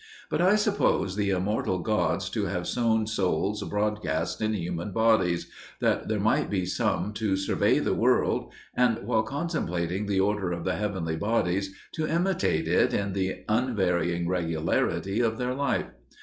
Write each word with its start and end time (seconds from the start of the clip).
But 0.31 0.41
I 0.41 0.55
suppose 0.55 1.15
the 1.15 1.29
immortal 1.29 1.77
gods 1.77 2.27
to 2.31 2.45
have 2.47 2.67
sown 2.67 3.05
souls 3.05 3.61
broadcast 3.61 4.41
in 4.41 4.55
human 4.55 4.91
bodies, 4.91 5.51
that 5.79 6.07
there 6.07 6.19
might 6.19 6.49
be 6.49 6.65
some 6.65 7.13
to 7.13 7.37
survey 7.37 7.77
the 7.77 7.93
world, 7.93 8.51
and 8.73 9.05
while 9.05 9.21
contemplating 9.21 10.07
the 10.07 10.19
order 10.19 10.53
of 10.53 10.63
the 10.63 10.73
heavenly 10.77 11.17
bodies 11.17 11.75
to 11.93 12.07
imitate 12.07 12.67
it 12.67 12.95
in 12.95 13.13
the 13.13 13.43
unvarying 13.47 14.27
regularity 14.27 15.19
of 15.19 15.37
their 15.37 15.53
life. 15.53 15.91